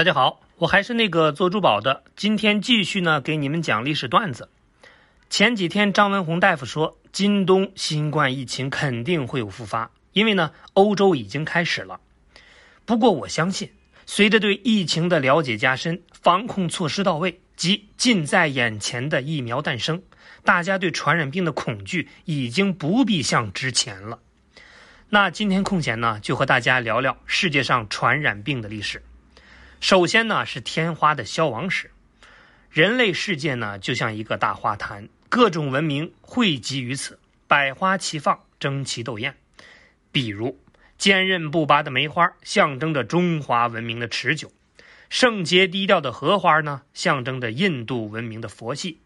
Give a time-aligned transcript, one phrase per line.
[0.00, 4.48] 大家好，我还是那个做珠宝的，今天继续呢给你们讲历史段子。
[5.28, 12.00] 前几天张文宏大夫说，今冬新冠疫情肯定会有复发，因为呢欧洲已经开始了。
[12.86, 13.72] 不过我相信，
[14.06, 20.02] 随着对疫情的了解加深，防控措施到位及近在眼前的疫苗诞生，
[20.42, 24.18] 大家对传染病的恐惧已经不必像之前了。
[25.10, 29.02] 那今天空闲呢，就和大家聊聊世界上传染病的历史。
[29.80, 31.90] 首先呢是天花的消亡史。
[32.70, 39.36] 人类世界呢就像一个大花坛，各种文明汇集于此，百花齐放，争奇斗艳。
[40.12, 40.58] 比如。
[40.98, 44.52] 坚韧不拔的梅花象征着中华文明的持久，
[45.08, 49.00] 圣洁低调的荷花呢，象征着印度文明的佛系。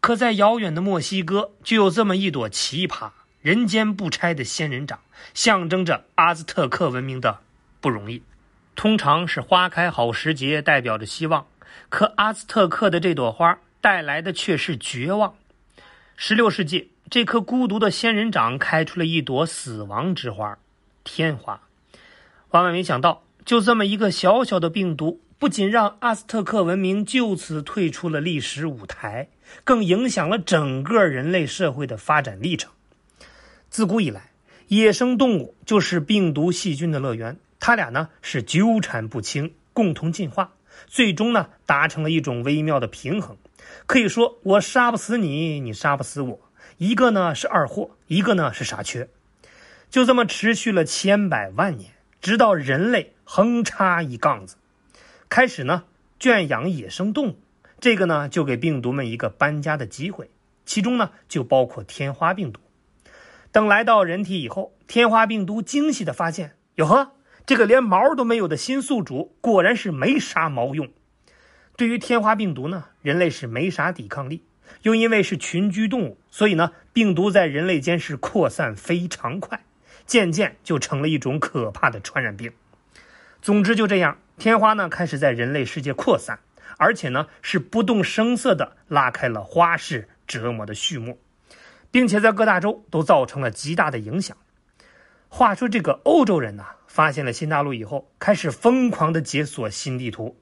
[0.00, 5.00] 可在遥远的墨西哥，就有这么一朵奇葩，人间不拆的仙人掌，
[5.32, 7.38] 象征着阿兹特克文明的
[7.80, 8.22] 不容易。
[8.74, 11.46] 通常是花开好时节，代表着希望，
[11.88, 15.34] 可阿兹特克的这朵花带来的却是绝望。
[16.16, 20.58] 十六世纪，这棵孤独的仙人掌开出了一朵死亡之花。
[21.04, 21.60] 天花，
[22.50, 29.28] 万万没想到，就这么一个小小的病毒，不仅让阿斯特克文明就此退出了历史舞台，
[29.64, 32.70] 更影响了整个人类社会的发展历程。
[33.68, 34.30] 自古以来，
[34.68, 40.50] 野生动物就是病毒细菌的乐园，它俩呢是纠缠不清，共同进化，
[40.88, 43.36] 最终呢达成了一种微妙的平衡。
[43.86, 46.40] 可以说，我杀不死你，你杀不死我，
[46.78, 49.08] 一个呢是二货，一个呢是傻缺。
[49.90, 54.56] 就这么持续了千百万年，直到人类横插一杠子，
[55.28, 55.84] 开始呢
[56.18, 57.38] 圈养野生动物，
[57.78, 60.28] 这个呢就给病毒们一个搬家的机会，
[60.66, 62.60] 其中呢就包括天花病毒。
[63.52, 67.12] 等来到人体以后，天花病毒惊喜的发现，哟呵，
[67.46, 70.88] 这个连毛都没有的新宿主果然是没啥毛用。
[71.76, 74.44] 对于天花病毒呢，人类是没啥抵抗力，
[74.82, 79.62] 又因为是群居动物，所以呢病毒在人类间是扩散非常快。
[80.04, 82.52] 渐渐就成了一种可怕的传染病。
[83.40, 86.40] 总之就这样，天花呢开始在人类世界扩散，
[86.76, 91.18] 而且呢是不动声色地拉开了花式折磨的序幕，
[91.90, 94.36] 并且在各大洲都造成了极大的影响。
[95.28, 100.36] 话说这个欧洲人呢，发现了新大陆以后，开始疯狂地解锁新地图。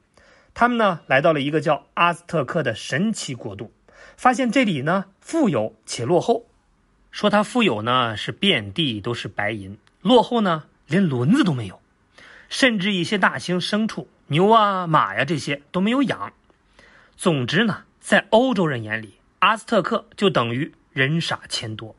[0.52, 3.72] 他们呢来到了一个叫阿兹特克的神奇国度，
[4.16, 6.46] 发现这里呢富有且落后。
[7.12, 11.80] 说它富有呢，是遍地都是白银；落后呢，连轮子都没有，
[12.48, 16.32] 甚至一些大型牲畜，牛啊、马呀这些都没有养。
[17.16, 21.94] 总之呢，在欧洲人眼里，阿兹特克就等于人傻钱多。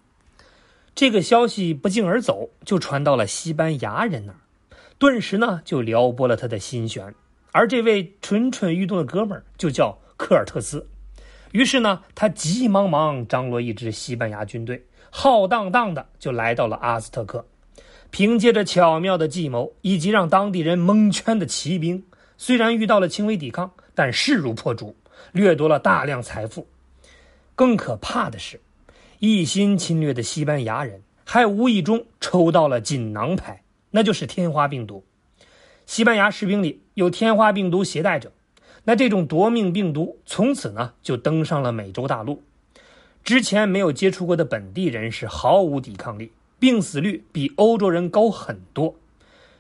[1.02, 4.38] 这个消息不胫而走，就传到了西班牙人那儿，
[5.00, 7.16] 顿时呢就撩拨了他的心弦。
[7.52, 10.88] 而这位蠢蠢欲动的哥们儿就叫科尔特斯。
[11.54, 14.86] 于是呢，他急忙忙张罗一支西班牙军队。
[15.10, 17.44] 浩荡荡的就来到了阿兹特克，
[18.12, 22.06] 凭借着巧妙的计谋以及让当地人蒙圈的骑兵，
[22.38, 24.96] 虽然遇到了轻微抵抗，但势如破竹，
[25.32, 26.68] 掠夺了大量财富。
[27.56, 28.62] 更可怕的是，
[29.24, 33.62] 一心侵略的西班牙人还无意中抽到了锦囊牌，
[33.92, 35.04] 那就是天花病毒。
[35.86, 38.32] 西班牙士兵里有天花病毒携带者，
[38.84, 42.42] 那这种夺命病毒从此呢就登上了美洲大陆。
[43.24, 48.96] 之前没有接触过的本地人是毫无抵抗力，病死率比欧洲人高很多。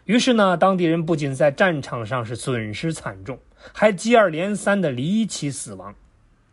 [0.05, 3.37] 于是呢，当地人不仅在战场上是损失惨重，
[3.71, 5.93] 还接二连三的离奇死亡。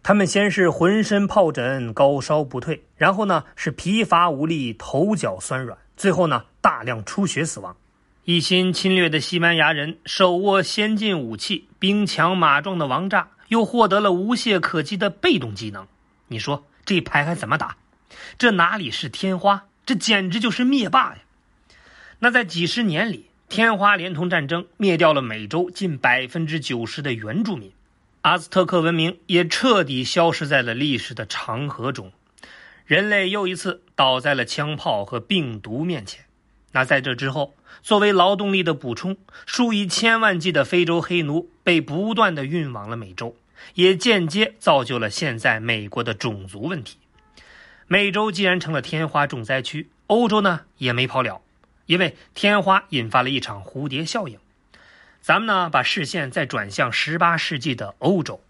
[0.03, 7.77] 他们先是浑身疱疹、高烧不退，然后呢是疲乏无力、头脚酸软，最后呢大量出血死亡。
[8.25, 15.87] 一心侵略的西班牙人手握先进武器，兵强马壮的王炸，又获得了无懈可击的被动技能。
[16.29, 16.65] 你说？
[16.85, 17.77] 这牌还怎么打？
[18.39, 19.67] 这哪里是天花？
[19.85, 21.19] 这简直就是灭霸呀！
[22.19, 27.71] 那在几十年里，天花连同战争灭掉了美洲近百分之九十的原住民，
[28.23, 32.13] 阿兹特克文明也彻底消失在了历史的长河中，
[32.85, 36.25] 人类又一次倒在了枪炮和病毒面前。
[36.73, 39.17] 那在这之后，作为劳动力的补充，
[39.47, 43.37] 数以千万计的非洲黑奴被不断的运往了美洲。
[43.75, 46.97] 也间接造就了现在美国的种族问题。
[47.89, 51.43] 美洲既然成了天花重灾区，欧洲呢也没跑了，
[51.87, 54.39] 因为天花引发了一场蝴蝶效应。
[55.29, 58.43] 咱们呢把视线再转向十八世纪的欧洲，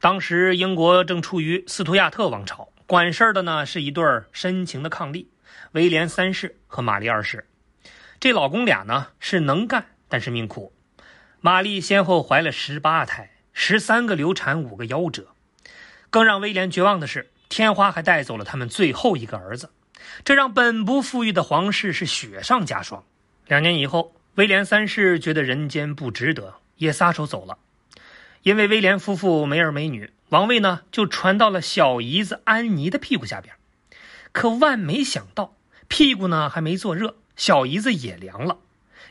[0.00, 5.24] 当时英国正处于斯图亚特王朝，管事儿的呢是一对深情的伉俪，
[5.72, 7.46] 威廉三世和玛丽二世。
[8.18, 10.74] 这老公俩呢是能干，但是命苦。
[11.40, 15.28] 玛丽先后怀了十八胎，十三个流产，五个夭折。
[16.10, 19.70] 更让威廉绝望的是，天花还带走了他们最后一个儿子，
[20.22, 23.04] 这让本不富裕的皇室是雪上加霜。
[23.46, 27.58] 两年以后，威廉三世觉得人间不值得，也撒手走了。
[28.42, 33.54] 因为威廉夫妇没儿没女，王位呢就传到了小姨子安妮的屁股下边。
[34.32, 35.54] 可万没想到，
[35.88, 38.58] 屁股呢还没坐热，小姨子也凉了。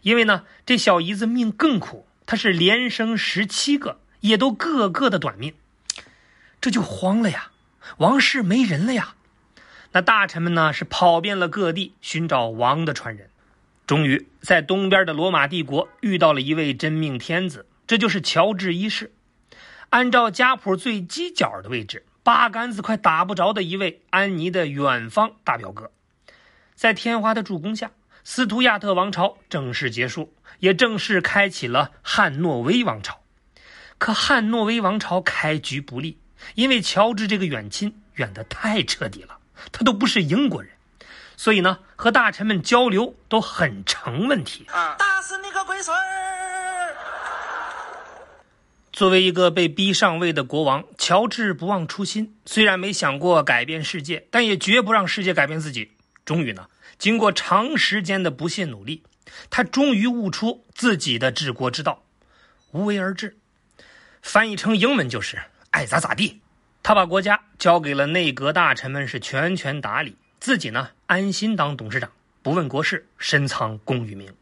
[0.02, 5.54] 因为呢，这小姨子命更苦，她是连生十七个，也都个个的短命。
[6.62, 7.52] 这就慌了呀，
[7.98, 9.16] 王室没人了呀。
[9.92, 13.30] 那大臣们呢是跑遍了各地寻找王的传人，
[13.90, 19.12] 终于在东边的罗马帝国遇到了一位真命天子，这就是乔治一世。
[19.90, 25.90] 按照家谱最犄角的位置，八竿子快打不着的一位安妮的远方大表哥，
[26.76, 27.90] 在天花的助攻下，
[28.24, 33.24] 斯图亚特王朝正式结束，也正式开启了汉诺威王朝。
[33.98, 36.20] 可汉诺威王朝开局不利，
[36.54, 39.40] 因为乔治这个远亲远得太彻底了，
[39.72, 40.74] 他都不是英国人，
[41.40, 44.66] 所以呢，和大臣们交流都很成问题。
[44.98, 46.94] 打死你个龟孙儿！
[48.92, 52.36] 作为一个被逼上位的国王，乔治不忘初心。
[52.46, 55.94] 虽然没想过改变世界，但也绝不让世界改变自己。
[56.26, 59.04] 终于呢，经过长时间的不懈努力，
[59.50, 62.04] 他终于悟出自己的治国之道——
[62.72, 63.38] 无为而治。
[64.22, 65.42] 翻译成英文就是
[65.72, 66.42] “爱咋咋地”。
[66.84, 74.34] 他把国家交给了内阁大臣们，是全权打理，自己呢安心当董事长，不问国事，深藏功与名。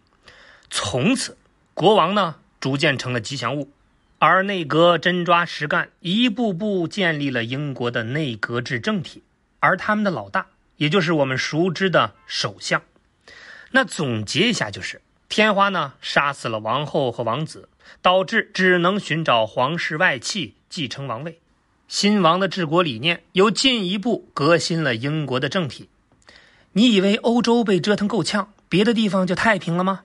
[0.69, 1.37] 从此，
[1.73, 3.71] 国王呢逐渐成了吉祥物。
[4.19, 9.23] 而内阁真抓实干，一步步建立了英国的内阁制政体。
[9.59, 10.47] 而他们的老大，
[10.77, 12.81] 也就是我们熟知的首相。
[13.71, 17.69] 那总结一下，就是天花呢杀死了王后和王子，
[18.01, 21.39] 导致只能寻找皇室外戚继承王位。
[21.87, 25.89] 新王的治国理念又进一步革新了英国的政体。
[26.73, 30.03] 你以为欧洲被折腾够呛，别的地方就太平了吗？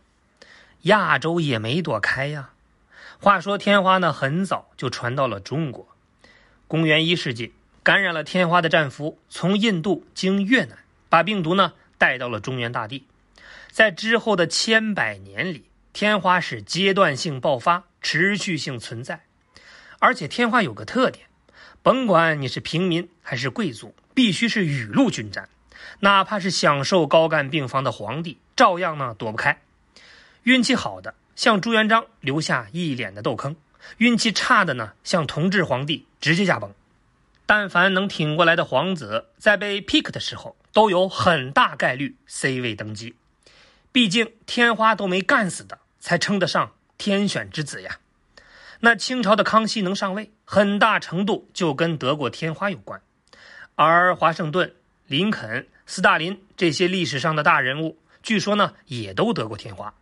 [0.82, 2.50] 亚洲也没躲开呀。
[3.18, 5.88] 话说天花呢，很早就传到了中国。
[6.68, 7.52] 公元一世纪，
[7.82, 10.78] 感染了天花的战俘从印度经越南，
[11.08, 13.04] 把病毒呢带到了中原大地。
[13.70, 19.24] 在之后的千百年里，天花是阶段性爆发，持续性存在。
[19.98, 21.26] 而且天花有个特点，
[21.82, 25.48] 甭管你是平民还是贵族，必须是雨露均沾，
[26.00, 29.60] 哪怕是享受高干病房的皇帝，照样呢躲不开。
[30.44, 31.14] 运气好的。
[31.34, 33.56] 像朱元璋留下一脸的痘坑，
[33.96, 36.72] 运气差的呢，像同治皇帝直接驾崩。
[37.46, 43.16] 但凡能挺过来的皇子，在被 pick 的时候，都有很大概率 C 位登基。
[43.90, 47.98] 毕竟天花都没干死的，才称得上天选之子呀。
[48.84, 53.00] 那清朝的康熙能上位，很大程度就跟得过天花有关。
[53.76, 54.74] 而华盛顿、
[55.06, 59.94] 林肯、斯大林这些历史上的大人物，据说呢，也都得过天花。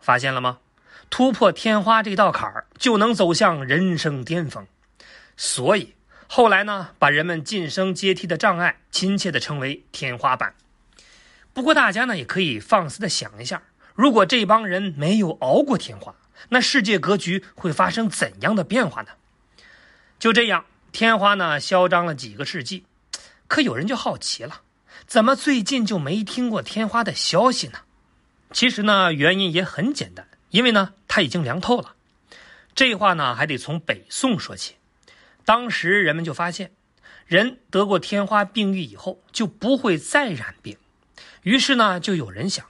[0.00, 0.60] 发现了吗？
[1.10, 4.66] 突破天花这道坎儿，就能走向人生巅峰。
[5.36, 5.92] 所以
[6.26, 10.54] 后来呢，把人们晋升阶梯的障碍，亲切的称为天花板。
[11.52, 13.62] 不过大家呢，也可以放肆的想一下，
[13.94, 16.14] 如果这帮人没有熬过天花，
[16.48, 19.10] 那世界格局会发生怎样的变化呢？
[20.18, 22.84] 就这样，天花呢嚣张了几个世纪，
[23.48, 24.62] 可有人就好奇了，
[25.06, 27.80] 怎么最近就没听过天花的消息呢？
[28.52, 31.94] 其实呢，原因也很简单，因为呢，它已经凉透了。
[32.74, 34.74] 这话呢，还得从北宋说起。
[35.44, 36.72] 当时人们就发现，
[37.26, 40.76] 人得过天花病愈以后，就不会再染病。
[41.42, 42.64] 于是呢，就有人想，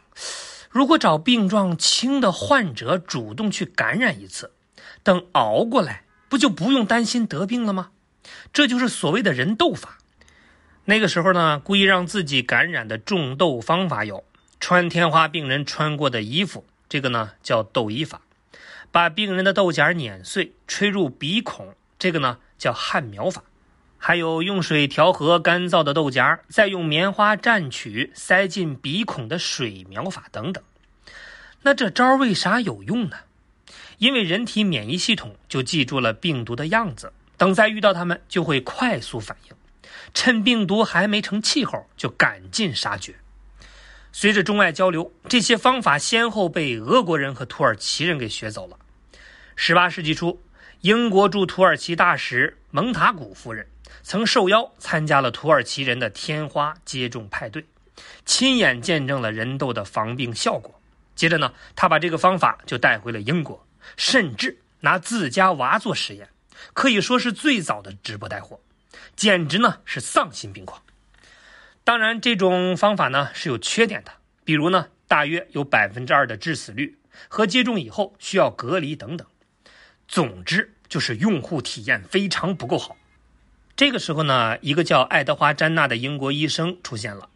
[0.72, 4.52] 如果找病状轻的患者主动去感染一次，
[5.02, 7.90] 等熬过来，不就不用担心得病了吗？
[8.54, 9.98] 这就是所谓的人痘法。
[10.86, 14.24] 那个时候呢，故意让自己感染的种痘方法有。
[14.58, 18.20] 穿天花病人穿过的衣服，这个呢叫痘衣法；
[18.90, 23.42] 把病人的痘痂碾碎，吹入鼻孔，这个呢叫汗苗法；
[24.04, 30.64] 还有用水调和干燥的豆荚，再用棉花蘸取塞进鼻孔的水苗法等等。
[31.62, 33.18] 那这招为啥有用呢？
[33.98, 39.54] 因为人体免疫系统就记住了病毒的样子，等再遇到它们就会快速反应，
[40.12, 43.14] 趁病毒还没成气候就赶尽杀绝。
[44.10, 48.76] 随着中外交流，这些方法先后被俄国人和土耳其人给学走了。
[49.54, 50.42] 十八世纪初，
[50.80, 53.68] 英国驻土耳其大使蒙塔古夫人
[54.02, 57.66] 曾受邀参加了土耳其人的天花接种派对，
[58.24, 60.80] 亲眼见证了人痘的防病效果。
[61.14, 66.28] 接着呢，他把这个方法就带回了英国，甚至拿自家娃做实验，
[66.72, 68.58] 可以说是最早的直播带货，
[69.14, 70.82] 简直呢是丧心病狂。
[71.84, 74.12] 当然，这种方法呢是有缺点的，
[74.44, 79.26] 比如呢，大约有百分之二的致死率和接种以后需要隔离等等。
[80.08, 82.96] 总之，就是用户体验非常不够好。
[83.74, 87.28] 这个时候呢，一个叫爱德华·詹纳的英国医生出现了。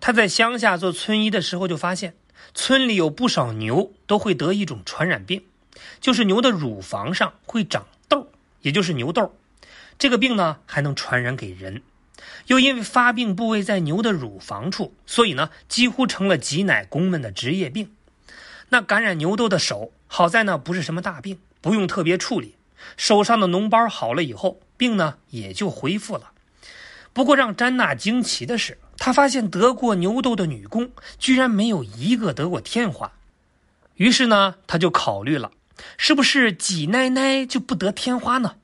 [0.00, 2.14] 他在乡下做村医的时候，就发现
[2.54, 5.44] 村里有不少牛都会得一种传染病，
[6.00, 8.30] 就是牛的乳房上会长痘，
[8.62, 9.34] 也就是牛痘。
[9.98, 11.82] 这个病呢，还能传染给人。
[12.46, 17.92] 又因为发病部位在牛的乳房处，所以呢，几乎成了挤奶工们的职业病。
[18.70, 22.54] 那感染牛痘的手，好在呢不是什么大病，不用特别处理，
[22.96, 26.32] 手上的脓包好了以后，病呢也就恢复了。
[27.12, 33.12] 不过让詹娜惊奇的是，她发现得过牛痘的女工居然没有一个得过天花。
[33.94, 35.50] 于是呢，她就考虑了，
[35.96, 38.56] 是不是挤奶奶就不得天花呢？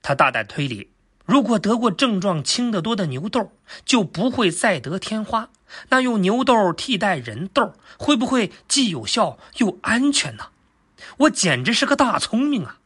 [0.00, 0.90] 她大胆推理，
[1.26, 3.52] 如果得过症状轻得多的牛痘，
[3.84, 5.50] 就不会再得天花。
[5.88, 10.46] 那用牛痘替代人痘，会不会既有效又安全呢？
[11.18, 12.78] 我简直是个大聪明啊！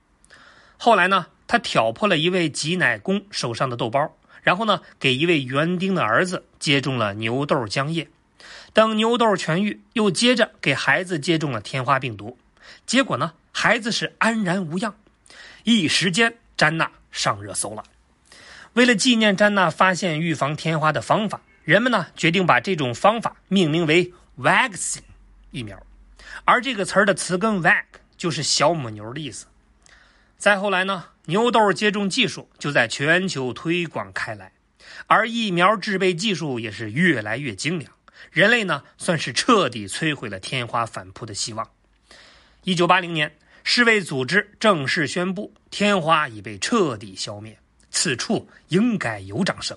[0.78, 4.16] 后来呢，他挑破了一位挤奶工手上的豆包。
[4.45, 8.09] 然后呢，给一位园丁的儿子接种了牛痘浆液，
[8.73, 12.38] 等牛痘痊愈，又接着给孩子接种了天花病毒，
[12.87, 14.95] 结果呢，孩子是安然无恙，
[15.64, 17.83] 一时间詹娜上热搜了。
[18.75, 25.00] 为了纪念詹娜发现预防天花的方法，人们呢决定把这种方法命名为 “vaccine”
[25.50, 25.76] 疫苗，
[26.47, 27.83] 而这个词儿的词根 “vac”
[28.16, 29.47] 就是小母牛的意思。
[30.41, 31.05] 再后来呢？
[31.27, 34.53] 牛痘接种技术就在全球推广开来，
[35.07, 37.93] 而疫苗制备技术也是越来越精良。
[38.31, 41.69] 人类呢，算是彻底摧毁了天花反扑的希望。
[42.65, 47.59] 一九八零年，世卫组织正式宣布，天花已被彻底消灭。
[47.91, 49.77] 此处应该有掌声。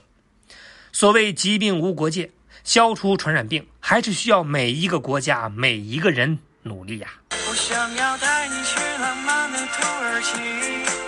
[0.94, 2.32] 所谓疾病无国界，
[2.64, 7.16] 消除传染病还是需要每一个国家每一个人努力呀。
[7.50, 11.03] 我想要带你去浪漫土耳其。